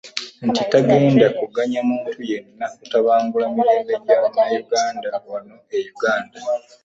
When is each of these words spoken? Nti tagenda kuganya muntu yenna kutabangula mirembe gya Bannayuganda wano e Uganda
Nti 0.47 0.61
tagenda 0.71 1.27
kuganya 1.39 1.79
muntu 1.89 2.19
yenna 2.29 2.65
kutabangula 2.75 3.45
mirembe 3.55 3.93
gya 4.03 4.17
Bannayuganda 4.23 5.07
wano 5.29 5.55
e 5.77 5.79
Uganda 5.93 6.37